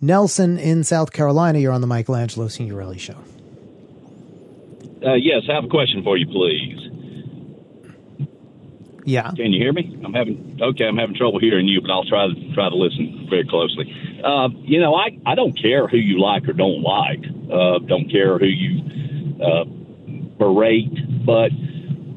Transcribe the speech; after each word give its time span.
Nelson 0.00 0.58
in 0.58 0.84
South 0.84 1.12
Carolina, 1.12 1.58
you're 1.58 1.72
on 1.72 1.80
the 1.80 1.86
Michelangelo 1.86 2.48
Signorile 2.48 2.94
Show. 2.98 3.16
Uh, 5.04 5.14
yes, 5.14 5.42
I 5.48 5.54
have 5.54 5.64
a 5.64 5.68
question 5.68 6.02
for 6.02 6.16
you, 6.16 6.26
please. 6.26 6.88
Yeah. 9.04 9.30
Can 9.36 9.52
you 9.52 9.60
hear 9.60 9.72
me? 9.72 9.98
I'm 10.04 10.12
having 10.12 10.58
okay. 10.60 10.84
I'm 10.84 10.98
having 10.98 11.16
trouble 11.16 11.40
hearing 11.40 11.66
you, 11.66 11.80
but 11.80 11.90
I'll 11.90 12.04
try 12.04 12.26
to 12.26 12.54
try 12.54 12.68
to 12.68 12.76
listen 12.76 13.26
very 13.30 13.46
closely. 13.48 13.86
Uh, 14.22 14.48
you 14.60 14.78
know, 14.78 14.94
I 14.94 15.16
I 15.24 15.34
don't 15.34 15.58
care 15.58 15.88
who 15.88 15.96
you 15.96 16.20
like 16.20 16.46
or 16.46 16.52
don't 16.52 16.82
like. 16.82 17.24
Uh, 17.50 17.78
don't 17.86 18.10
care 18.10 18.38
who 18.38 18.46
you 18.46 19.42
uh, 19.42 19.64
berate, 20.36 21.24
but 21.24 21.50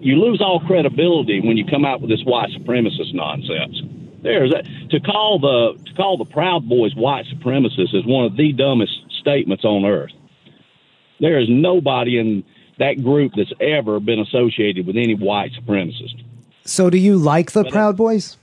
you 0.00 0.14
lose 0.14 0.40
all 0.40 0.60
credibility 0.60 1.40
when 1.40 1.56
you 1.56 1.64
come 1.66 1.84
out 1.84 2.00
with 2.00 2.08
this 2.08 2.22
white 2.24 2.50
supremacist 2.50 3.12
nonsense. 3.14 3.82
A, 4.26 4.88
to 4.88 5.00
call 5.00 5.38
the 5.38 5.82
to 5.84 5.94
call 5.94 6.16
the 6.16 6.24
Proud 6.24 6.68
Boys 6.68 6.94
white 6.94 7.26
supremacists 7.26 7.94
is 7.94 8.04
one 8.06 8.24
of 8.24 8.36
the 8.36 8.52
dumbest 8.52 8.92
statements 9.20 9.64
on 9.64 9.84
earth. 9.84 10.12
There 11.20 11.40
is 11.40 11.48
nobody 11.48 12.18
in 12.18 12.44
that 12.78 13.02
group 13.02 13.32
that's 13.36 13.52
ever 13.60 14.00
been 14.00 14.20
associated 14.20 14.86
with 14.86 14.96
any 14.96 15.14
white 15.14 15.52
supremacist. 15.52 16.22
So, 16.64 16.90
do 16.90 16.98
you 16.98 17.16
like 17.16 17.52
the 17.52 17.64
Proud 17.64 17.96
Boys? 17.96 18.36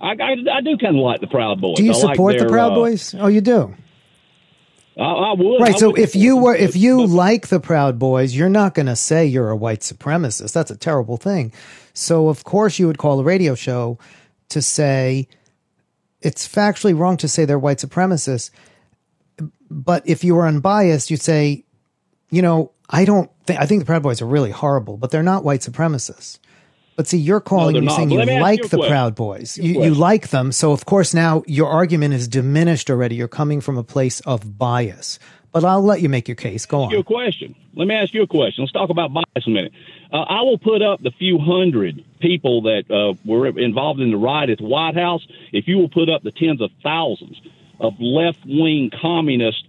I, 0.00 0.12
I, 0.12 0.32
I 0.52 0.60
do 0.62 0.76
kind 0.78 0.96
of 0.96 1.02
like 1.02 1.20
the 1.20 1.26
Proud 1.26 1.60
Boys. 1.60 1.76
Do 1.76 1.84
you 1.84 1.92
I 1.92 1.96
like 1.96 2.14
support 2.14 2.38
the 2.38 2.46
Proud 2.46 2.72
uh, 2.72 2.76
Boys? 2.76 3.14
Oh, 3.18 3.28
you 3.28 3.40
do. 3.40 3.74
I, 4.98 5.02
I 5.02 5.32
would. 5.34 5.60
Right. 5.60 5.78
So 5.78 5.90
would 5.90 5.98
if 5.98 6.16
you 6.16 6.36
were, 6.36 6.54
if 6.54 6.76
you 6.76 7.06
like 7.06 7.48
the 7.48 7.60
Proud 7.60 7.98
Boys, 7.98 8.34
you're 8.34 8.48
not 8.48 8.74
going 8.74 8.86
to 8.86 8.96
say 8.96 9.26
you're 9.26 9.50
a 9.50 9.56
white 9.56 9.80
supremacist. 9.80 10.52
That's 10.52 10.70
a 10.70 10.76
terrible 10.76 11.16
thing. 11.16 11.52
So 11.94 12.28
of 12.28 12.44
course 12.44 12.78
you 12.78 12.86
would 12.86 12.98
call 12.98 13.20
a 13.20 13.24
radio 13.24 13.54
show 13.54 13.98
to 14.50 14.62
say 14.62 15.28
it's 16.20 16.46
factually 16.46 16.96
wrong 16.96 17.16
to 17.18 17.28
say 17.28 17.44
they're 17.44 17.58
white 17.58 17.78
supremacists. 17.78 18.50
But 19.70 20.08
if 20.08 20.24
you 20.24 20.34
were 20.34 20.46
unbiased, 20.46 21.10
you'd 21.10 21.22
say, 21.22 21.64
you 22.30 22.42
know, 22.42 22.72
I 22.88 23.04
don't 23.04 23.30
think 23.46 23.60
I 23.60 23.66
think 23.66 23.80
the 23.80 23.86
Proud 23.86 24.02
Boys 24.02 24.20
are 24.20 24.26
really 24.26 24.50
horrible, 24.50 24.96
but 24.96 25.10
they're 25.10 25.22
not 25.22 25.44
white 25.44 25.60
supremacists. 25.60 26.38
But 26.96 27.06
see, 27.06 27.16
you're 27.16 27.40
calling 27.40 27.76
you 27.76 27.80
not. 27.80 27.96
saying 27.96 28.10
you 28.10 28.18
me 28.18 28.40
like 28.40 28.62
the 28.62 28.76
question. 28.76 28.88
Proud 28.90 29.14
Boys. 29.14 29.56
You, 29.56 29.84
you 29.84 29.94
like 29.94 30.28
them. 30.28 30.52
So 30.52 30.72
of 30.72 30.84
course 30.84 31.14
now 31.14 31.42
your 31.46 31.68
argument 31.68 32.14
is 32.14 32.28
diminished 32.28 32.90
already. 32.90 33.14
You're 33.14 33.28
coming 33.28 33.60
from 33.60 33.78
a 33.78 33.84
place 33.84 34.20
of 34.20 34.58
bias. 34.58 35.18
But 35.52 35.64
I'll 35.64 35.82
let 35.82 36.00
you 36.00 36.08
make 36.08 36.28
your 36.28 36.36
case. 36.36 36.64
Go 36.64 36.82
on. 36.82 36.90
Your 36.90 37.02
question. 37.02 37.54
Let 37.74 37.88
me 37.88 37.94
ask 37.94 38.14
you 38.14 38.22
a 38.22 38.26
question. 38.26 38.62
Let's 38.62 38.72
talk 38.72 38.90
about 38.90 39.12
bias 39.12 39.46
a 39.46 39.50
minute. 39.50 39.72
Uh, 40.12 40.20
I 40.22 40.42
will 40.42 40.58
put 40.58 40.82
up 40.82 41.02
the 41.02 41.10
few 41.10 41.38
hundred 41.38 42.04
people 42.20 42.62
that 42.62 42.90
uh, 42.90 43.14
were 43.24 43.46
involved 43.46 44.00
in 44.00 44.10
the 44.10 44.16
riot 44.16 44.50
at 44.50 44.58
the 44.58 44.64
White 44.64 44.94
House. 44.96 45.26
If 45.52 45.66
you 45.66 45.78
will 45.78 45.88
put 45.88 46.08
up 46.08 46.22
the 46.22 46.32
tens 46.32 46.60
of 46.60 46.70
thousands 46.82 47.40
of 47.80 47.94
left 47.98 48.38
wing 48.46 48.90
communist 49.00 49.66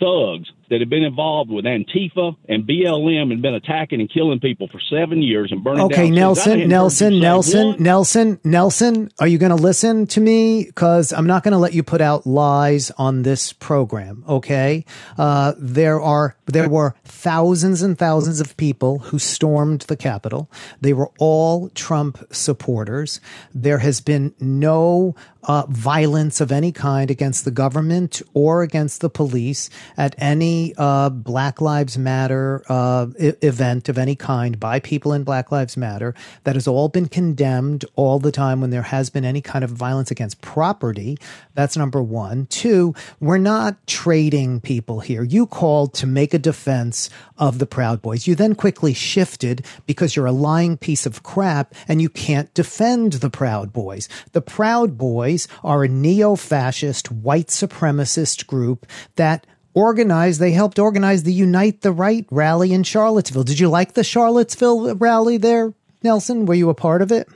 thugs 0.00 0.50
that 0.72 0.80
have 0.80 0.88
been 0.88 1.04
involved 1.04 1.50
with 1.50 1.66
Antifa 1.66 2.34
and 2.48 2.66
BLM 2.66 3.30
and 3.30 3.42
been 3.42 3.52
attacking 3.52 4.00
and 4.00 4.10
killing 4.10 4.40
people 4.40 4.68
for 4.68 4.80
seven 4.90 5.20
years 5.20 5.52
and 5.52 5.62
burning 5.62 5.84
Okay, 5.84 6.06
down. 6.06 6.14
Nelson, 6.14 6.66
Nelson, 6.66 7.12
hear 7.12 7.16
you 7.16 7.20
say 7.20 7.28
Nelson. 7.28 7.76
Nelson, 7.82 8.40
Nelson, 8.42 9.10
are 9.20 9.26
you 9.26 9.36
going 9.36 9.54
to 9.54 9.62
listen 9.62 10.06
to 10.06 10.20
me? 10.22 10.64
Because 10.64 11.12
I'm 11.12 11.26
not 11.26 11.42
going 11.42 11.52
to 11.52 11.58
let 11.58 11.74
you 11.74 11.82
put 11.82 12.00
out 12.00 12.26
lies 12.26 12.90
on 12.92 13.22
this 13.22 13.52
program. 13.52 14.24
Okay, 14.26 14.86
uh, 15.18 15.52
there 15.58 16.00
are 16.00 16.36
there 16.46 16.70
were 16.70 16.94
thousands 17.04 17.82
and 17.82 17.98
thousands 17.98 18.40
of 18.40 18.56
people 18.56 19.00
who 19.00 19.18
stormed 19.18 19.82
the 19.82 19.96
Capitol. 19.96 20.50
They 20.80 20.94
were 20.94 21.10
all 21.18 21.68
Trump 21.70 22.26
supporters. 22.32 23.20
There 23.54 23.78
has 23.78 24.00
been 24.00 24.34
no 24.40 25.14
uh, 25.44 25.66
violence 25.68 26.40
of 26.40 26.52
any 26.52 26.72
kind 26.72 27.10
against 27.10 27.44
the 27.44 27.50
government 27.50 28.22
or 28.32 28.62
against 28.62 29.00
the 29.00 29.10
police 29.10 29.68
at 29.96 30.14
any 30.18 30.61
uh, 30.76 31.10
Black 31.10 31.60
Lives 31.60 31.98
Matter 31.98 32.62
uh, 32.68 33.06
e- 33.18 33.32
event 33.42 33.88
of 33.88 33.98
any 33.98 34.14
kind 34.14 34.58
by 34.58 34.80
people 34.80 35.12
in 35.12 35.24
Black 35.24 35.50
Lives 35.50 35.76
Matter. 35.76 36.14
That 36.44 36.54
has 36.56 36.66
all 36.66 36.88
been 36.88 37.08
condemned 37.08 37.84
all 37.96 38.18
the 38.18 38.32
time 38.32 38.60
when 38.60 38.70
there 38.70 38.82
has 38.82 39.10
been 39.10 39.24
any 39.24 39.40
kind 39.40 39.64
of 39.64 39.70
violence 39.70 40.10
against 40.10 40.40
property. 40.40 41.18
That's 41.54 41.76
number 41.76 42.02
one. 42.02 42.46
Two, 42.46 42.94
we're 43.20 43.38
not 43.38 43.86
trading 43.86 44.60
people 44.60 45.00
here. 45.00 45.22
You 45.22 45.46
called 45.46 45.94
to 45.94 46.06
make 46.06 46.32
a 46.34 46.38
defense 46.38 47.10
of 47.38 47.58
the 47.58 47.66
Proud 47.66 48.00
Boys. 48.00 48.26
You 48.26 48.34
then 48.34 48.54
quickly 48.54 48.94
shifted 48.94 49.66
because 49.86 50.14
you're 50.14 50.26
a 50.26 50.32
lying 50.32 50.76
piece 50.76 51.06
of 51.06 51.22
crap 51.22 51.74
and 51.88 52.00
you 52.00 52.08
can't 52.08 52.52
defend 52.54 53.14
the 53.14 53.30
Proud 53.30 53.72
Boys. 53.72 54.08
The 54.32 54.40
Proud 54.40 54.96
Boys 54.96 55.48
are 55.64 55.82
a 55.82 55.88
neo 55.88 56.36
fascist 56.36 57.10
white 57.10 57.48
supremacist 57.48 58.46
group 58.46 58.86
that 59.16 59.46
organized, 59.74 60.40
they 60.40 60.52
helped 60.52 60.78
organize 60.78 61.22
the 61.22 61.32
Unite 61.32 61.80
the 61.82 61.92
Right 61.92 62.26
rally 62.30 62.72
in 62.72 62.82
Charlottesville. 62.82 63.44
Did 63.44 63.58
you 63.58 63.68
like 63.68 63.94
the 63.94 64.04
Charlottesville 64.04 64.94
rally 64.96 65.36
there, 65.38 65.72
Nelson? 66.02 66.46
Were 66.46 66.54
you 66.54 66.68
a 66.70 66.74
part 66.74 67.02
of 67.02 67.10
it? 67.12 67.28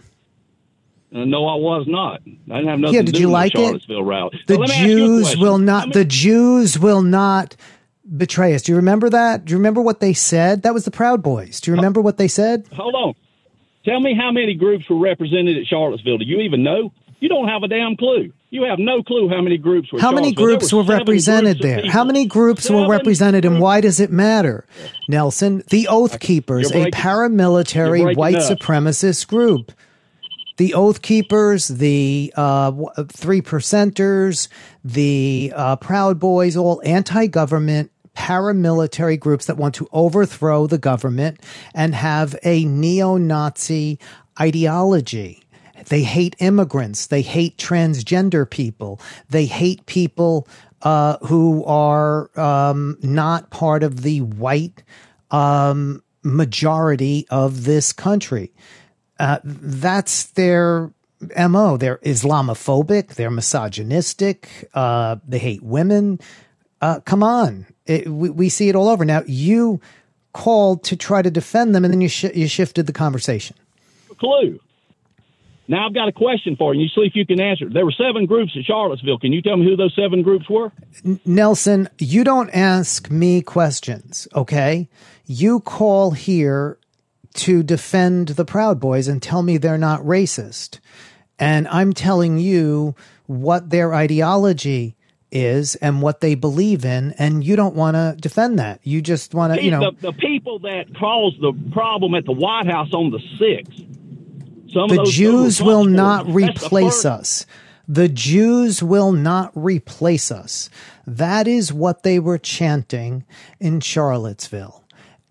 Uh, 1.14 1.24
no, 1.24 1.46
I 1.46 1.54
was 1.54 1.86
not. 1.86 2.20
I 2.26 2.56
didn't 2.56 2.68
have 2.68 2.78
nothing 2.80 2.94
Yeah, 2.94 3.02
to 3.02 3.12
do 3.12 3.20
you 3.20 3.26
with 3.28 3.32
like 3.32 3.52
the 3.52 3.58
it? 3.60 3.62
Charlottesville 3.64 4.04
rally. 4.04 4.40
The 4.46 4.54
So 4.54 4.60
let 4.60 4.68
me 4.68 4.74
ask 4.74 4.86
you 4.88 4.94
a 4.96 4.98
Jews 4.98 5.36
will 5.38 5.58
not, 5.58 5.88
many- 5.88 5.92
the 6.00 6.04
Jews 6.04 6.78
will 6.78 7.02
not 7.02 7.56
betray 8.16 8.54
us. 8.54 8.62
Do 8.62 8.72
you 8.72 8.76
remember 8.76 9.08
that? 9.10 9.44
Do 9.44 9.52
you 9.52 9.56
remember 9.58 9.80
what 9.80 10.00
they 10.00 10.12
said? 10.12 10.62
That 10.62 10.74
was 10.74 10.84
the 10.84 10.90
Proud 10.90 11.22
Boys. 11.22 11.60
Do 11.60 11.70
you 11.70 11.76
remember 11.76 12.00
what 12.00 12.18
they 12.18 12.28
said? 12.28 12.66
Hold 12.74 12.94
on. 12.94 13.14
Tell 13.84 14.00
me 14.00 14.14
how 14.14 14.32
many 14.32 14.54
groups 14.54 14.88
were 14.90 14.98
represented 14.98 15.56
at 15.56 15.66
Charlottesville. 15.66 16.18
Do 16.18 16.24
you 16.24 16.40
even 16.40 16.62
know? 16.64 16.92
You 17.20 17.28
don't 17.28 17.48
have 17.48 17.62
a 17.62 17.68
damn 17.68 17.96
clue. 17.96 18.32
You 18.50 18.64
have 18.64 18.78
no 18.78 19.02
clue 19.02 19.28
how 19.28 19.40
many 19.42 19.58
groups 19.58 19.92
were. 19.92 20.00
How 20.00 20.12
many. 20.12 20.32
Groups 20.32 20.72
were 20.72 20.82
seven 20.82 20.98
represented 20.98 21.60
groups 21.60 21.82
there? 21.82 21.90
How 21.90 22.04
many 22.04 22.26
groups 22.26 22.70
were 22.70 22.76
Seven 22.76 22.90
represented 22.90 23.44
and 23.44 23.60
why 23.60 23.80
does 23.80 24.00
it 24.00 24.10
matter? 24.10 24.66
Nelson, 25.08 25.62
the 25.70 25.88
Oath 25.88 26.20
Keepers, 26.20 26.70
a 26.70 26.90
paramilitary 26.90 28.16
white 28.16 28.36
up. 28.36 28.58
supremacist 28.58 29.26
group. 29.26 29.72
The 30.58 30.74
Oath 30.74 31.02
Keepers, 31.02 31.68
the 31.68 32.32
uh, 32.36 32.72
Three 33.08 33.42
Percenters, 33.42 34.48
the 34.84 35.52
uh, 35.54 35.76
Proud 35.76 36.18
Boys, 36.18 36.56
all 36.56 36.80
anti 36.84 37.26
government 37.26 37.90
paramilitary 38.16 39.20
groups 39.20 39.46
that 39.46 39.56
want 39.58 39.74
to 39.74 39.88
overthrow 39.92 40.66
the 40.66 40.78
government 40.78 41.38
and 41.74 41.94
have 41.94 42.34
a 42.42 42.64
neo 42.64 43.18
Nazi 43.18 43.98
ideology. 44.40 45.42
They 45.88 46.02
hate 46.02 46.36
immigrants. 46.38 47.06
They 47.06 47.22
hate 47.22 47.56
transgender 47.58 48.48
people. 48.48 49.00
They 49.30 49.46
hate 49.46 49.86
people 49.86 50.46
uh, 50.82 51.16
who 51.26 51.64
are 51.64 52.30
um, 52.38 52.98
not 53.02 53.50
part 53.50 53.82
of 53.82 54.02
the 54.02 54.20
white 54.20 54.82
um, 55.30 56.02
majority 56.22 57.26
of 57.30 57.64
this 57.64 57.92
country. 57.92 58.52
Uh, 59.18 59.38
that's 59.44 60.26
their 60.26 60.92
mo. 61.48 61.76
They're 61.76 61.98
Islamophobic. 61.98 63.14
They're 63.14 63.30
misogynistic. 63.30 64.68
Uh, 64.74 65.16
they 65.26 65.38
hate 65.38 65.62
women. 65.62 66.20
Uh, 66.80 67.00
come 67.00 67.22
on, 67.22 67.66
It- 67.86 68.06
we, 68.08 68.28
we 68.28 68.48
see 68.50 68.68
it 68.68 68.76
all 68.76 68.88
over. 68.88 69.04
Now 69.04 69.22
you 69.26 69.80
called 70.34 70.84
to 70.84 70.96
try 70.96 71.22
to 71.22 71.30
defend 71.30 71.74
them, 71.74 71.84
and 71.84 71.94
then 71.94 72.02
you 72.02 72.08
sh- 72.08 72.34
you 72.34 72.46
shifted 72.48 72.86
the 72.86 72.92
conversation. 72.92 73.56
clue. 74.18 74.60
Now 75.68 75.86
I've 75.86 75.94
got 75.94 76.08
a 76.08 76.12
question 76.12 76.56
for 76.56 76.74
you. 76.74 76.82
You 76.82 76.88
see 76.88 77.02
if 77.02 77.16
you 77.16 77.26
can 77.26 77.40
answer. 77.40 77.68
There 77.68 77.84
were 77.84 77.92
seven 77.92 78.26
groups 78.26 78.52
at 78.56 78.64
Charlottesville. 78.64 79.18
Can 79.18 79.32
you 79.32 79.42
tell 79.42 79.56
me 79.56 79.64
who 79.64 79.76
those 79.76 79.94
seven 79.94 80.22
groups 80.22 80.48
were? 80.48 80.72
Nelson, 81.24 81.88
you 81.98 82.24
don't 82.24 82.50
ask 82.50 83.10
me 83.10 83.42
questions, 83.42 84.28
okay? 84.34 84.88
You 85.26 85.60
call 85.60 86.12
here 86.12 86.78
to 87.34 87.62
defend 87.62 88.28
the 88.28 88.44
Proud 88.44 88.80
Boys 88.80 89.08
and 89.08 89.22
tell 89.22 89.42
me 89.42 89.58
they're 89.58 89.76
not 89.76 90.00
racist. 90.00 90.80
And 91.38 91.68
I'm 91.68 91.92
telling 91.92 92.38
you 92.38 92.94
what 93.26 93.70
their 93.70 93.92
ideology 93.92 94.96
is 95.30 95.74
and 95.76 96.00
what 96.00 96.20
they 96.20 96.34
believe 96.34 96.84
in, 96.84 97.12
and 97.18 97.44
you 97.44 97.56
don't 97.56 97.74
want 97.74 97.94
to 97.94 98.16
defend 98.18 98.58
that. 98.58 98.80
You 98.84 99.02
just 99.02 99.34
want 99.34 99.54
to, 99.54 99.62
you 99.62 99.70
know. 99.70 99.90
the, 99.90 100.12
the 100.12 100.12
people 100.12 100.60
that 100.60 100.96
caused 100.98 101.40
the 101.40 101.52
problem 101.72 102.14
at 102.14 102.24
the 102.24 102.32
White 102.32 102.66
House 102.66 102.92
on 102.92 103.10
the 103.10 103.20
sixth. 103.38 103.85
Some 104.72 104.88
the 104.88 105.04
Jews 105.04 105.62
will 105.62 105.84
not 105.84 106.26
supporters, 106.26 106.46
that's 106.46 106.60
the 106.60 106.66
replace 106.66 107.04
us. 107.04 107.46
The 107.88 108.08
Jews 108.08 108.82
will 108.82 109.12
not 109.12 109.52
replace 109.54 110.32
us. 110.32 110.68
That 111.06 111.46
is 111.46 111.72
what 111.72 112.02
they 112.02 112.18
were 112.18 112.38
chanting 112.38 113.24
in 113.60 113.80
Charlottesville. 113.80 114.82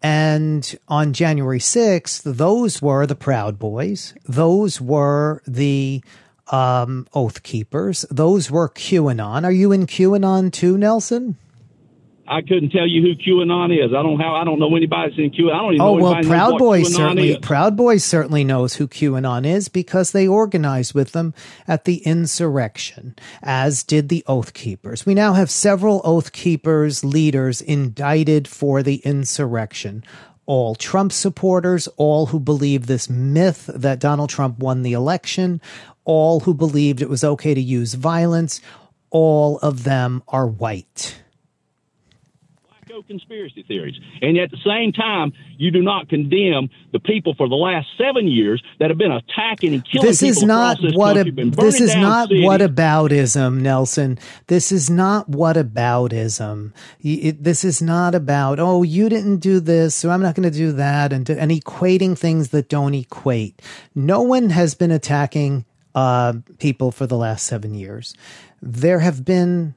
And 0.02 0.78
on 0.88 1.14
January 1.14 1.60
6th, 1.60 2.22
those 2.24 2.82
were 2.82 3.06
the 3.06 3.16
Proud 3.16 3.58
Boys. 3.60 4.14
Those 4.26 4.80
were 4.80 5.42
the 5.48 6.04
um, 6.48 7.08
Oath 7.14 7.44
Keepers. 7.44 8.06
Those 8.12 8.52
were 8.52 8.70
QAnon. 8.70 9.44
Are 9.44 9.52
you 9.52 9.72
in 9.72 9.88
QAnon 9.88 10.52
too, 10.52 10.78
Nelson? 10.78 11.38
I 12.28 12.42
couldn't 12.42 12.72
tell 12.72 12.88
you 12.88 13.02
who 13.02 13.16
QAnon 13.16 13.72
is. 13.72 13.94
I 13.94 14.02
don't 14.02 14.20
have. 14.20 14.34
I 14.34 14.44
don't 14.44 14.60
know 14.60 14.76
anybody 14.76 15.10
that's 15.10 15.20
in 15.20 15.32
QAnon. 15.32 15.54
I 15.54 15.58
don't 15.58 15.74
even 15.74 15.82
oh 15.82 15.98
know 15.98 16.04
well, 16.04 16.24
Proud 16.24 16.58
Boys 16.58 16.94
certainly 16.94 17.32
is. 17.32 17.38
Proud 17.38 17.78
Boys 17.78 18.04
certainly 18.04 18.44
knows 18.44 18.76
who 18.76 18.88
QAnon 18.88 19.46
is 19.46 19.70
because 19.70 20.12
they 20.12 20.28
organized 20.28 20.94
with 20.94 21.12
them 21.12 21.34
at 21.68 21.86
the 21.86 21.98
insurrection, 21.98 23.16
as 23.44 23.84
did 23.84 24.10
the 24.10 24.24
Oath 24.28 24.54
Keepers. 24.54 25.06
We 25.06 25.14
now 25.14 25.34
have 25.34 25.52
several 25.52 26.02
Oath 26.04 26.32
Keepers 26.32 27.04
leaders 27.04 27.62
indicted 27.62 28.48
for 28.48 28.82
the 28.82 28.98
insurrection. 28.98 30.04
All 30.48 30.76
Trump 30.76 31.12
supporters, 31.12 31.88
all 31.98 32.28
who 32.28 32.40
believe 32.40 32.86
this 32.86 33.10
myth 33.10 33.70
that 33.74 34.00
Donald 34.00 34.30
Trump 34.30 34.60
won 34.60 34.84
the 34.84 34.94
election, 34.94 35.60
all 36.04 36.42
who 36.42 36.54
believed 36.54 37.02
it 37.02 37.10
was 37.10 37.24
okay 37.24 37.54
to 37.54 37.62
use 37.62 37.96
violence, 37.96 38.62
all 39.10 39.58
of 39.60 39.84
them 39.84 40.24
are 40.28 40.48
white. 40.48 41.16
Wacko 42.96 43.08
conspiracy 43.08 43.64
theories. 43.64 43.96
And 44.22 44.38
at 44.38 44.52
the 44.52 44.58
same 44.66 44.92
time, 44.92 45.34
you 45.58 45.72
do 45.72 45.82
not 45.82 46.10
condemn 46.10 46.70
the 46.92 47.00
people 47.00 47.34
for 47.36 47.48
the 47.48 47.56
last 47.56 47.88
seven 47.98 48.28
years 48.28 48.64
that 48.80 48.90
have 48.90 48.98
been 48.98 49.12
attacking 49.12 49.74
and 49.74 49.86
killing 49.86 50.08
this 50.08 50.22
people 50.22 50.38
is 50.38 50.44
not 50.44 50.82
this 50.82 50.94
what 50.94 51.16
country, 51.16 51.44
a, 51.44 51.50
this 51.52 51.82
is 51.82 51.96
not 51.96 52.30
cities. 52.30 52.46
what 52.46 52.62
aboutism 52.62 53.62
nelson 53.62 54.18
this 54.48 54.72
is 54.72 54.90
not 54.90 55.28
what 55.30 55.56
aboutism 55.56 56.72
it- 57.02 57.44
this 57.44 57.64
is 57.64 57.82
not 57.82 58.16
about 58.16 58.60
oh 58.60 58.84
you 58.84 59.10
didn't 59.10 59.38
do 59.38 59.60
this 59.60 59.96
so 59.96 60.10
i'm 60.10 60.22
not 60.22 60.36
going 60.36 60.50
to 60.50 60.58
do 60.58 60.72
that 60.72 61.12
and, 61.14 61.30
and 61.30 61.52
equating 61.52 62.18
things 62.18 62.50
that 62.50 62.70
don't 62.70 62.94
equate 62.94 63.62
no 63.94 64.22
one 64.22 64.50
has 64.50 64.76
been 64.76 64.92
attacking 64.92 65.66
uh, 65.94 66.34
people 66.60 66.92
for 66.92 67.08
the 67.08 67.18
last 67.18 67.46
seven 67.46 67.74
years 67.74 68.14
there 68.62 69.00
have 69.00 69.24
been 69.26 69.74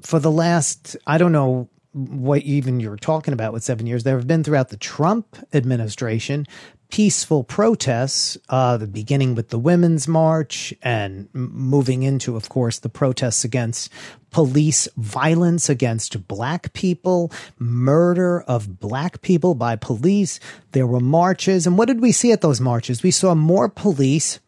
for 0.00 0.18
the 0.18 0.30
last 0.30 0.96
i 1.06 1.16
don't 1.18 1.32
know 1.32 1.68
what 1.92 2.42
even 2.42 2.80
you're 2.80 2.96
talking 2.96 3.34
about 3.34 3.52
with 3.52 3.62
seven 3.62 3.86
years 3.86 4.04
there 4.04 4.16
have 4.16 4.26
been 4.26 4.44
throughout 4.44 4.70
the 4.70 4.76
trump 4.76 5.36
administration 5.52 6.46
peaceful 6.90 7.42
protests 7.42 8.36
uh, 8.50 8.76
the 8.76 8.86
beginning 8.86 9.34
with 9.34 9.48
the 9.48 9.58
women's 9.58 10.06
march 10.06 10.74
and 10.82 11.28
moving 11.32 12.02
into 12.02 12.36
of 12.36 12.48
course 12.48 12.78
the 12.80 12.88
protests 12.88 13.44
against 13.44 13.90
police 14.32 14.88
violence 14.96 15.68
against 15.68 16.26
black 16.26 16.72
people 16.72 17.30
murder 17.58 18.40
of 18.42 18.80
black 18.80 19.22
people 19.22 19.54
by 19.54 19.76
police. 19.76 20.40
There 20.72 20.86
were 20.86 21.00
marches. 21.00 21.66
And 21.66 21.78
what 21.78 21.86
did 21.86 22.00
we 22.00 22.12
see 22.12 22.32
at 22.32 22.40
those 22.40 22.60
marches? 22.60 23.02
We 23.02 23.10
saw 23.10 23.34
more 23.34 23.68
police 23.68 24.40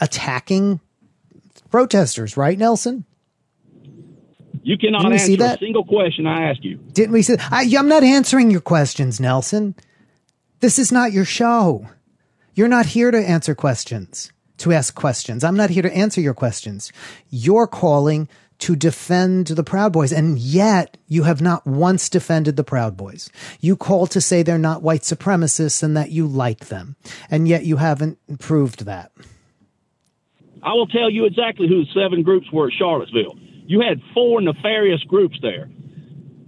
attacking 0.00 0.80
protesters. 1.70 2.36
Right 2.36 2.58
nelson 2.58 3.04
You 4.62 4.78
cannot 4.78 5.06
answer 5.06 5.26
see 5.26 5.36
a 5.40 5.56
single 5.58 5.84
question 5.84 6.26
I 6.26 6.50
ask 6.50 6.62
you. 6.64 6.76
Didn't 6.92 7.12
we 7.12 7.22
say? 7.22 7.36
I, 7.50 7.70
I'm 7.76 7.88
not 7.88 8.02
answering 8.02 8.50
your 8.50 8.60
questions, 8.60 9.20
Nelson. 9.20 9.74
This 10.60 10.78
is 10.78 10.90
not 10.90 11.12
your 11.12 11.24
show. 11.24 11.88
You're 12.54 12.68
not 12.68 12.86
here 12.86 13.10
to 13.10 13.18
answer 13.18 13.54
questions, 13.54 14.32
to 14.58 14.72
ask 14.72 14.94
questions. 14.94 15.44
I'm 15.44 15.56
not 15.56 15.70
here 15.70 15.82
to 15.82 15.92
answer 15.92 16.20
your 16.20 16.34
questions. 16.34 16.92
You're 17.30 17.68
calling 17.68 18.28
to 18.58 18.74
defend 18.74 19.46
the 19.46 19.62
Proud 19.62 19.92
Boys, 19.92 20.12
and 20.12 20.38
yet 20.38 20.96
you 21.06 21.22
have 21.22 21.40
not 21.40 21.64
once 21.66 22.08
defended 22.08 22.56
the 22.56 22.64
Proud 22.64 22.96
Boys. 22.96 23.30
You 23.60 23.76
call 23.76 24.08
to 24.08 24.20
say 24.20 24.42
they're 24.42 24.58
not 24.58 24.82
white 24.82 25.02
supremacists 25.02 25.82
and 25.82 25.96
that 25.96 26.10
you 26.10 26.26
like 26.26 26.66
them, 26.66 26.96
and 27.30 27.46
yet 27.46 27.64
you 27.64 27.76
haven't 27.76 28.18
proved 28.40 28.84
that. 28.84 29.12
I 30.62 30.72
will 30.72 30.88
tell 30.88 31.08
you 31.08 31.24
exactly 31.24 31.68
who 31.68 31.84
the 31.84 31.90
seven 31.94 32.24
groups 32.24 32.50
were 32.52 32.66
at 32.66 32.72
Charlottesville. 32.72 33.38
You 33.68 33.82
had 33.82 34.00
four 34.14 34.40
nefarious 34.40 35.02
groups 35.04 35.38
there. 35.42 35.68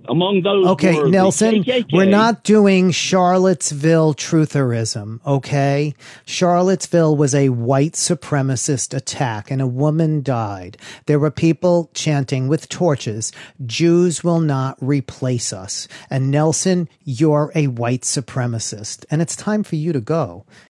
Among 0.09 0.41
those, 0.43 0.67
Okay, 0.69 0.99
Nelson, 1.03 1.63
we're 1.93 2.07
not 2.07 2.43
doing 2.43 2.91
Charlottesville 2.91 4.15
trutherism, 4.15 5.21
okay? 5.25 5.95
Charlottesville 6.25 7.15
was 7.17 7.35
a 7.35 7.51
white 7.51 7.93
supremacist 7.93 8.97
attack 8.97 9.51
and 9.51 9.61
a 9.61 9.67
woman 9.67 10.23
died. 10.23 10.79
There 11.05 11.19
were 11.19 11.31
people 11.31 11.91
chanting 11.93 12.49
with 12.49 12.71
torches, 12.71 13.31
Jews 13.67 14.25
will 14.25 14.41
not 14.41 14.79
replace 14.81 15.53
us. 15.53 15.87
And 16.09 16.31
Nelson, 16.31 16.89
you're 17.05 17.53
a 17.55 17.67
white 17.67 18.03
supremacist, 18.03 19.05
and 19.11 19.21
it's 19.21 19.37
time 19.37 19.63
for 19.63 19.77
you 19.77 19.93
to 19.93 20.01
go. 20.01 20.47